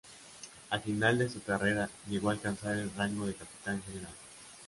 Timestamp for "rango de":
2.95-3.35